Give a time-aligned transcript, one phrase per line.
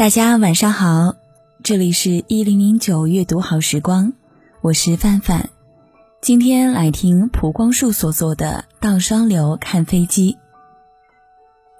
[0.00, 1.14] 大家晚上好，
[1.62, 4.14] 这里是一零零九阅读好时光，
[4.62, 5.50] 我是范范，
[6.22, 10.38] 今天来听蒲光树所作的《到双流看飞机》。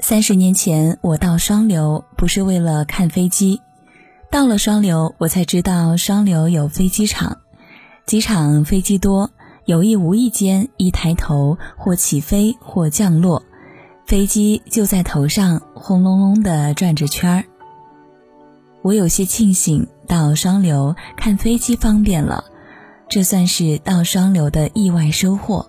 [0.05, 3.63] 三十年前，我到双流不是为了看飞机，
[4.31, 7.39] 到了双流，我才知道双流有飞机场，
[8.05, 9.31] 机场飞机多，
[9.65, 13.43] 有意无意间一抬头，或起飞或降落，
[14.05, 17.45] 飞机就在头上轰隆隆的转着圈儿。
[18.83, 22.45] 我有些庆幸到双流看飞机方便了，
[23.09, 25.67] 这算是到双流的意外收获。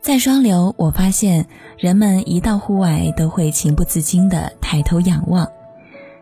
[0.00, 5.46] 在双流，我发现人们一到户外都会情不自禁地抬头仰望，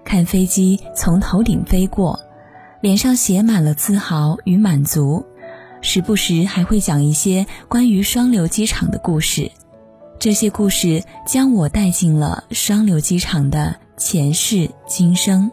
[0.04, 2.18] 看飞机从头顶飞过，
[2.80, 5.24] 脸上写满了自豪与满足，
[5.82, 9.52] 时不时还会讲一些关于双流机场的故事。
[10.18, 15.50] 这些故事将我带进了双流机场的前世今生。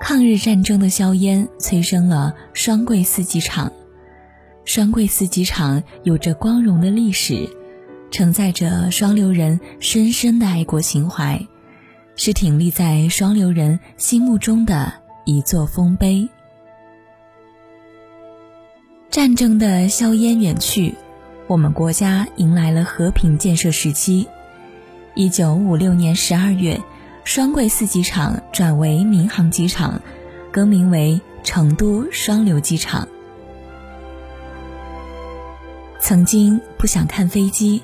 [0.00, 3.72] 抗日战争的硝烟催生了双桂四机场。
[4.64, 7.48] 双桂四机场有着光荣的历史，
[8.10, 11.46] 承载着双流人深深的爱国情怀，
[12.16, 14.92] 是挺立在双流人心目中的
[15.24, 16.28] 一座丰碑。
[19.10, 20.96] 战争的硝烟远去，
[21.46, 24.26] 我们国家迎来了和平建设时期。
[25.14, 26.80] 一九五六年十二月，
[27.22, 30.00] 双桂四机场转为民航机场，
[30.50, 33.06] 更名为成都双流机场。
[36.00, 37.82] 曾经不想看飞机，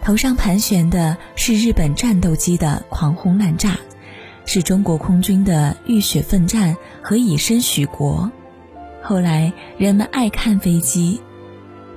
[0.00, 3.76] 头上盘旋的是日本战斗机的狂轰滥炸，
[4.46, 8.32] 是中国空军的浴血奋战和以身许国。
[9.02, 11.20] 后来人们爱看飞机，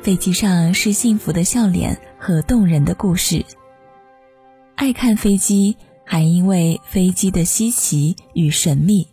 [0.01, 3.45] 飞机上是幸福的笑脸和动人的故事。
[4.75, 9.07] 爱看飞机，还因为飞机的稀奇与神秘。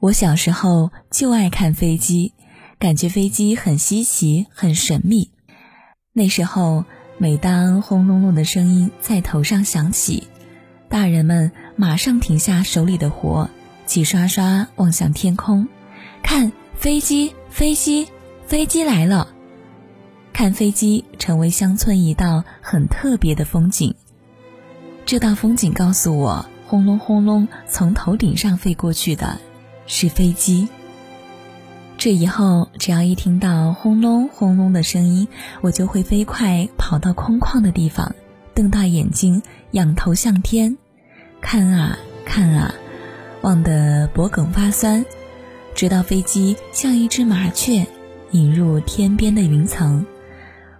[0.00, 2.32] 我小时候就爱看飞机。
[2.80, 5.30] 感觉飞机很稀奇，很神秘。
[6.12, 6.84] 那时候，
[7.16, 10.26] 每当轰隆隆的声音在头上响起，
[10.88, 13.48] 大人们马上停下手里的活，
[13.86, 15.68] 齐刷刷望向天空，
[16.24, 18.08] 看飞机，飞机，
[18.46, 19.28] 飞机来了！
[20.32, 23.94] 看飞机成为乡村一道很特别的风景。
[25.04, 29.38] 这道风景告诉我，轰隆轰隆从头顶上飞过去的
[29.86, 30.68] 是飞机。
[31.98, 35.28] 这以后，只要一听到轰隆轰隆的声音，
[35.60, 38.14] 我就会飞快跑到空旷的地方，
[38.54, 39.42] 瞪大眼睛，
[39.72, 40.76] 仰头向天，
[41.40, 42.74] 看啊看啊，
[43.42, 45.04] 望得脖梗发酸，
[45.74, 47.86] 直到飞机像一只麻雀，
[48.32, 50.04] 引入天边的云层，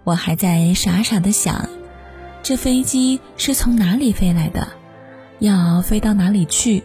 [0.03, 1.69] 我还在傻傻的想，
[2.41, 4.67] 这飞机是从哪里飞来的，
[5.39, 6.83] 要飞到哪里去，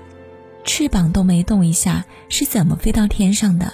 [0.65, 3.73] 翅膀都没动一下，是怎么飞到天上的？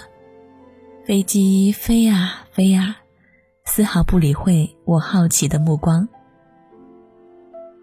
[1.05, 2.97] 飞机飞啊飞啊，
[3.65, 6.09] 丝毫不理会我好奇的目光。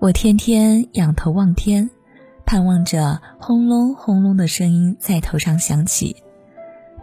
[0.00, 1.88] 我天天仰头望天，
[2.44, 6.16] 盼望着轰隆轰隆的声音在头上响起，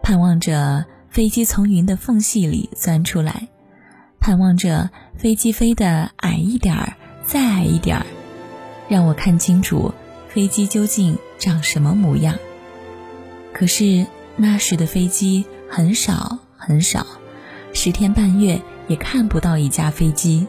[0.04, 3.48] 盼望着飞机从云的缝隙里钻出来，
[4.20, 8.06] 盼望着飞机飞得矮一点儿，再矮一点儿，
[8.88, 9.94] 让我看清楚
[10.28, 12.38] 飞机究竟长什么模样。
[13.54, 15.46] 可是那时的飞机。
[15.72, 17.06] 很少很少，
[17.74, 20.48] 十天半月也看不到一架飞机。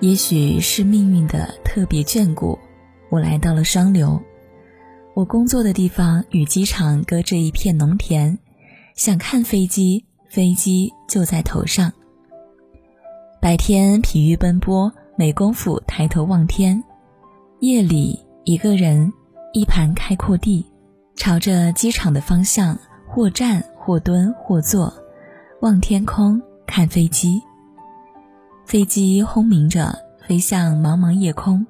[0.00, 2.58] 也许是命运的特别眷顾，
[3.08, 4.22] 我来到了双流。
[5.14, 8.38] 我工作的地方与机场隔着一片农田，
[8.94, 11.92] 想看飞机，飞机就在头上。
[13.40, 16.82] 白天疲于奔波，没工夫抬头望天；
[17.60, 19.12] 夜里一个人，
[19.52, 20.64] 一盘开阔地，
[21.14, 22.78] 朝着机场的方向。
[23.08, 24.92] 或站，或蹲，或坐，
[25.62, 27.40] 望天空，看飞机。
[28.66, 29.96] 飞机轰鸣着
[30.26, 31.66] 飞向茫茫夜空，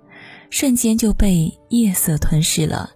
[0.50, 2.90] 瞬间就被夜色吞噬了。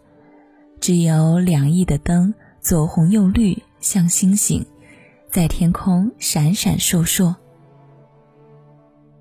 [0.80, 4.66] 只有两翼的灯，左红右绿，像星星，
[5.30, 7.34] 在天空闪闪烁烁。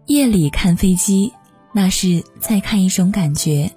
[0.07, 1.31] 夜里看飞机，
[1.71, 3.71] 那是在看一种感觉。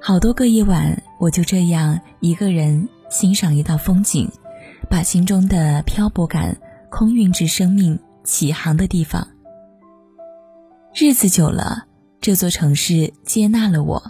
[0.00, 4.30] 好多个夜晚，我就这样一个人欣赏一道风景，
[4.88, 6.58] 把心中的漂泊感
[6.90, 9.28] 空运至生命起航的地方。
[10.94, 11.84] 日子久了，
[12.20, 14.02] 这座城市接纳了我，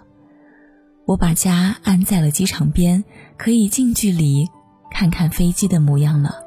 [1.07, 3.03] 我把家安在了机场边，
[3.37, 4.49] 可以近距离
[4.93, 6.44] 看看飞机的模样了。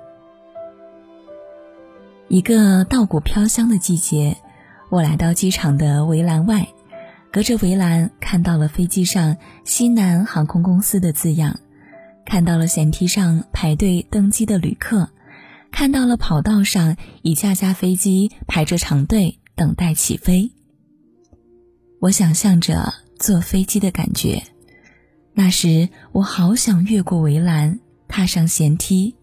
[2.29, 4.35] 一个稻谷飘香的季节，
[4.89, 6.67] 我来到机场的围栏外。
[7.31, 11.57] 隔着围栏看到了飞机上西南航空公司的字样，
[12.25, 15.09] 看到了舷梯上排队登机的旅客，
[15.71, 20.51] 看到了跑道上一架架飞机排着长队等待起飞。
[22.01, 24.43] 我想象着坐飞机的感觉，
[25.33, 27.79] 那时我好想越过围栏，
[28.09, 29.15] 踏上舷梯，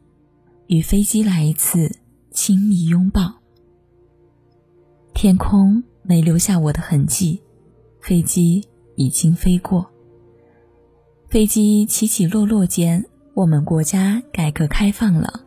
[0.68, 1.96] 与飞机来一次
[2.34, 3.32] 亲密拥抱。
[5.14, 7.40] 天空没留下我的痕迹。
[8.00, 9.88] 飞机已经飞过。
[11.30, 15.44] 飞机起起落落间，我们国家改革开放了，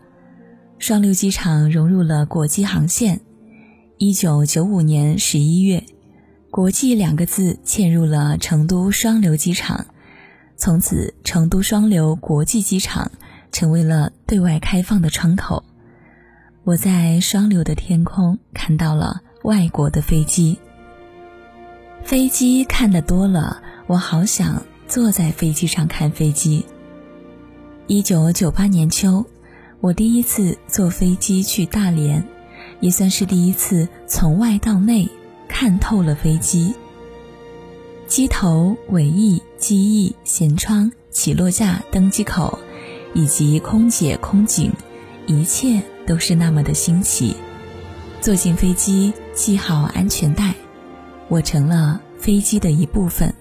[0.79, 3.21] 双流机场融入了国际航线。
[3.97, 5.83] 一九九五年十一月
[6.49, 9.85] ，“国际”两个字嵌入了成都双流机场，
[10.55, 13.11] 从此成都双流国际机场
[13.51, 15.63] 成为了对外开放的窗口。
[16.67, 20.59] 我在双流的天空看到了外国的飞机。
[22.03, 26.65] 飞机看得多了，我好想坐在飞机上看飞机。
[27.87, 29.25] 一九九八年秋，
[29.79, 32.21] 我第一次坐飞机去大连，
[32.81, 35.07] 也算是第一次从外到内
[35.47, 36.73] 看透了飞机。
[38.07, 42.59] 机头、尾翼、机翼、舷窗、起落架、登机口，
[43.13, 44.73] 以及空姐、空警，
[45.27, 47.35] 一切都是那么的新奇。
[48.19, 50.55] 坐进飞机，系好安全带。
[51.27, 53.35] 我成了飞机的一部分，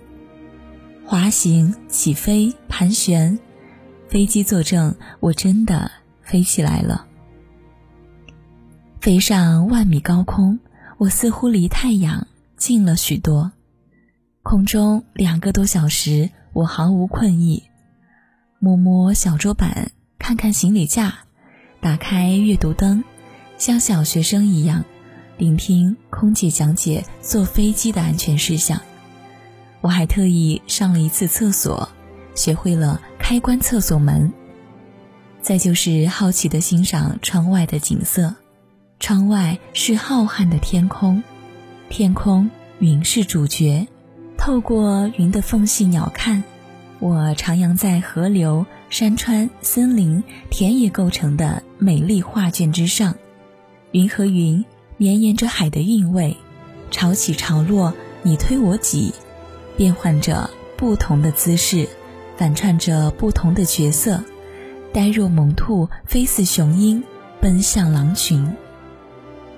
[1.06, 3.38] 滑行、起飞、盘旋，
[4.08, 5.90] 飞机作证，我真的
[6.20, 7.06] 飞起来了。
[9.00, 10.58] 飞上万米高空，
[10.98, 12.26] 我似乎离太阳
[12.56, 13.52] 近了许多。
[14.42, 17.62] 空中两个多小时，我毫无困意，
[18.58, 21.25] 摸摸小桌板，看看行李架，
[21.87, 23.05] 打开阅读灯，
[23.59, 24.85] 像小学生一样。
[25.38, 28.83] 聆听空姐讲解坐飞机的安全事项，
[29.81, 31.88] 我还特意上了一次厕所，
[32.35, 34.33] 学会了开关厕所门。
[35.41, 38.35] 再就是好奇的欣赏窗外的景色，
[38.99, 41.23] 窗外是浩瀚的天空，
[41.88, 42.50] 天空
[42.81, 43.87] 云是主角，
[44.37, 46.43] 透过云的缝隙鸟瞰，
[46.99, 53.15] 我徜徉在河流、山川、森林、田野构成的美丽画卷之上，
[53.93, 54.65] 云和云。
[54.99, 56.35] 绵延着海的韵味，
[56.91, 57.93] 潮起潮落，
[58.23, 59.12] 你推我挤，
[59.77, 61.87] 变换着不同的姿势，
[62.38, 64.25] 反串着不同的角色，
[64.94, 67.05] 呆若萌兔，飞似雄鹰，
[67.43, 68.50] 奔向狼群。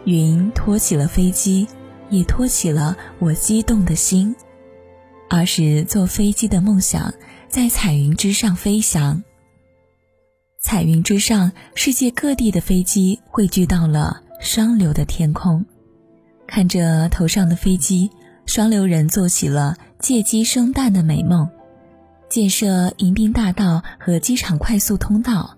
[0.06, 1.68] 云托起了飞机，
[2.10, 4.34] 也托起了我激动的心。
[5.28, 7.14] 儿时坐飞机的梦想，
[7.48, 9.22] 在彩云之上飞翔。
[10.60, 14.22] 彩云之上，世界各地的飞机汇聚到了。
[14.40, 15.66] 双流的天空，
[16.46, 18.08] 看着头上的飞机，
[18.46, 21.50] 双流人做起了借机生蛋的美梦。
[22.28, 25.56] 建设迎宾大道和机场快速通道，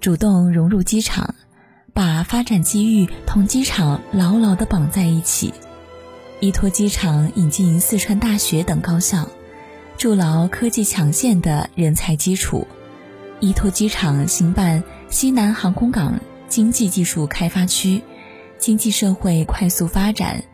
[0.00, 1.34] 主动融入机场，
[1.92, 5.52] 把发展机遇同机场牢牢地绑在一起。
[6.40, 9.28] 依托机场引进四川大学等高校，
[9.98, 12.66] 筑牢科技强线的人才基础。
[13.40, 16.18] 依托机场兴办西南航空港
[16.48, 18.02] 经济技术开发区。
[18.58, 20.44] 经济社会快速发展，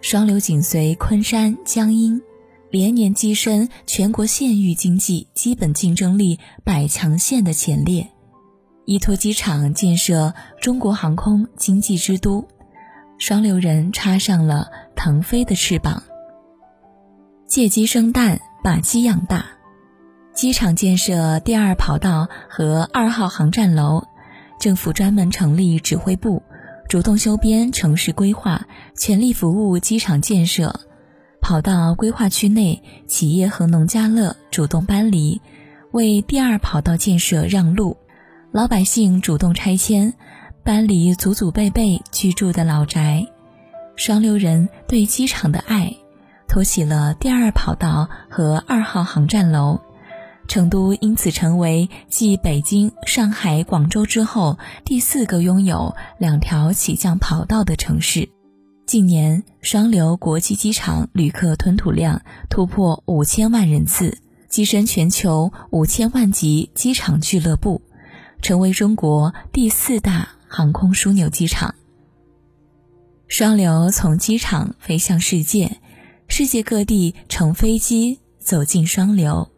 [0.00, 2.22] 双流紧随昆山、江阴，
[2.70, 8.08] 连年跻身全国县域经济基本竞争力百强县的前列。
[8.84, 12.46] 依托机场建设中国航空经济之都，
[13.18, 16.02] 双流人插上了腾飞的翅膀。
[17.46, 19.46] 借鸡生蛋，把鸡养大。
[20.34, 24.02] 机场建设第二跑道和二号航站楼，
[24.58, 26.42] 政府专门成立指挥部。
[26.88, 30.80] 主动修编城市规划，全力服务机场建设。
[31.40, 35.40] 跑道规划区内企业和农家乐主动搬离，
[35.92, 37.96] 为第二跑道建设让路。
[38.52, 40.14] 老百姓主动拆迁，
[40.64, 43.26] 搬离祖祖辈辈居住的老宅。
[43.96, 45.96] 双流人对机场的爱，
[46.46, 49.80] 托起了第二跑道和二号航站楼。
[50.48, 58.28] 成都因此成为继北京、上海、广州之后第四个拥有两条起降跑道的城市。
[58.86, 67.82] 近年，双流国际机场旅客吞吐量突破五千万人次，跻身全球五千万级机场俱乐部，
[68.40, 71.74] 成为中国第四大航空枢纽机场。
[73.28, 75.78] 双流从机场飞向世界，
[76.28, 79.50] 世界各地乘飞机走进双流，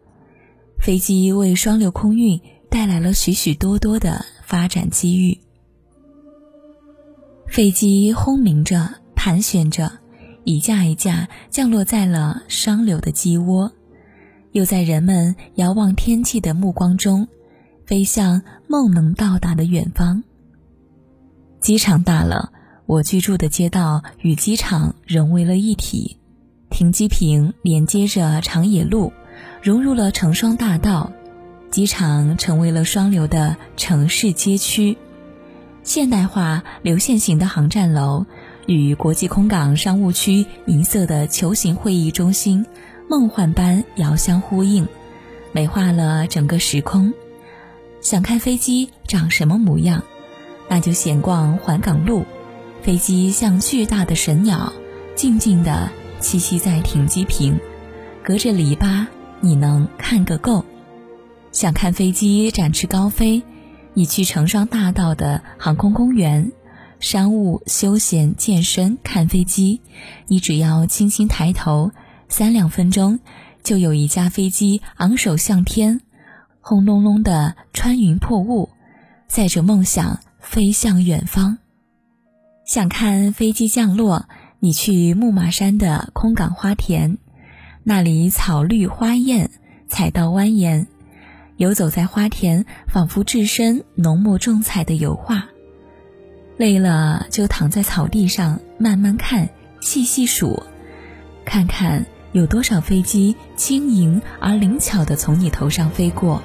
[0.81, 5.39] 飞机为双流空运带来了许许多多的发展机遇。
[7.47, 9.93] 飞机轰鸣着，盘旋着，
[10.45, 13.71] 一架一架降落在了双流的机窝，
[14.53, 17.29] 又在人们遥望天际的目光中，
[17.87, 20.25] 飞向梦能到达的远方。
[21.61, 22.53] 机场大了，
[22.89, 26.17] 我居住的街道与机场融为了一体，
[26.71, 29.13] 停机坪连接着长野路，
[29.61, 31.13] 融入了成双大道，
[31.71, 34.97] 机场成为了双流的城市街区。
[35.83, 38.25] 现代化流线型的航站楼
[38.67, 42.65] 与国际空港商务区银色的球形会议中心，
[43.07, 44.89] 梦幻般遥相呼应，
[45.53, 47.13] 美化了整个时空。
[48.01, 50.03] 想看飞机长什么模样，
[50.71, 52.25] 那就闲逛环港路。
[52.83, 54.73] 飞机像巨大的神鸟，
[55.15, 57.59] 静静地栖息在停机坪，
[58.23, 59.07] 隔着篱笆，
[59.41, 60.65] 你能看个够。
[61.53, 63.43] 想看飞机展翅高飞。
[63.95, 66.53] 你去成双大道的航空公园，
[67.01, 69.81] 商务、休闲、健身、看飞机，
[70.29, 71.91] 你只要轻轻抬头，
[72.29, 73.19] 三两分钟，
[73.65, 76.01] 就有一架飞机昂首向天，
[76.61, 78.69] 轰隆隆的穿云破雾，
[79.27, 81.59] 载着梦想飞向远方。
[82.69, 87.17] 想看飞机降落，你去木马山的空港花田，
[87.83, 89.51] 那里草绿花艳，
[89.89, 90.87] 彩道蜿蜒。
[91.57, 95.47] 游走在花田，仿佛置身浓墨重彩的油画。
[96.59, 99.49] 累了就躺在草地上慢慢看，
[99.81, 100.63] 细细数，
[101.47, 106.43] 看看有多少飞机轻盈而灵巧地从你头上飞过，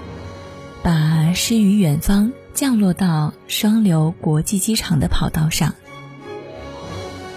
[0.83, 5.75] 把诗与远方降落到双流国际机场的跑道上。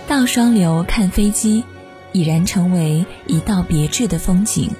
[0.06, 1.64] 到双流看飞机，
[2.12, 4.70] 已然成为一道别致的风景。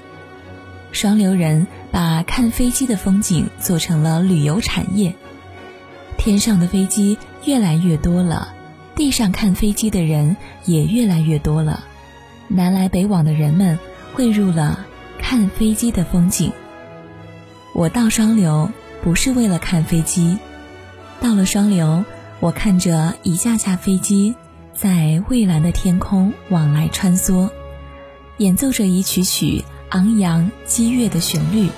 [0.93, 1.67] 双流人。
[1.93, 5.15] 把看飞机的风景做成了旅游产业，
[6.19, 7.17] 天上的飞机
[7.47, 8.53] 越来越多了，
[8.95, 11.85] 地上看飞机的人也越来越多了，
[12.49, 13.79] 南来北往的人们
[14.13, 14.85] 汇入了
[15.19, 16.53] 看飞机的风景。
[17.73, 18.71] 我到双流
[19.03, 20.37] 不是为了看飞机，
[21.19, 22.05] 到了双流，
[22.41, 24.35] 我看着一架架飞机
[24.77, 27.51] 在蔚蓝的天空往来穿梭，
[28.37, 31.71] 演奏着一曲曲昂扬激越的旋律。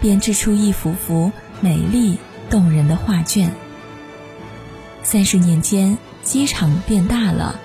[0.00, 2.18] 编织出一幅幅美丽
[2.48, 3.50] 动人的画卷。
[5.02, 7.58] 三十年间，机场变大了，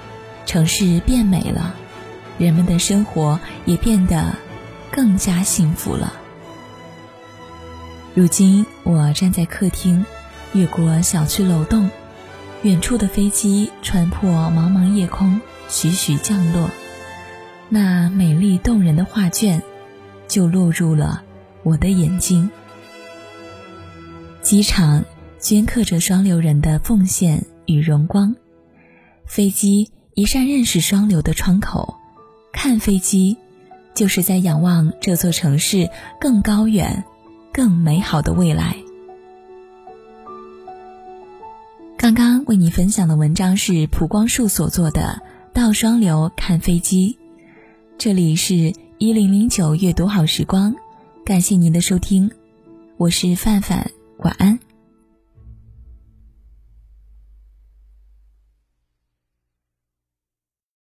[0.46, 1.75] 城市变美了，
[2.38, 4.36] 人们的生活也变得
[4.91, 6.13] 更加幸福了。
[8.13, 10.05] 如今，我站在客厅，
[10.53, 11.89] 越过小区楼栋，
[12.63, 16.70] 远处的飞机穿破茫茫夜空，徐徐降落，
[17.70, 19.63] 那美丽动人的画卷
[20.27, 21.24] 就落入了。
[21.63, 22.51] 我的眼睛，
[24.44, 25.03] 机场
[25.39, 28.36] 镌刻着双流人的奉献与荣光。
[29.25, 31.96] 飞机一扇认识双流的窗口，
[32.53, 33.38] 看飞机，
[33.96, 35.89] 就是在仰望这座城市
[36.20, 37.03] 更高远、
[37.51, 38.75] 更美好的未来。
[42.51, 45.22] 为你分享的文章是蒲光树所做的
[45.55, 47.17] 《到双流看飞机》，
[47.98, 50.75] 这里是一零零九阅读好时光。
[51.25, 52.29] 感谢您的收听，
[52.98, 54.60] 我是范范，晚安。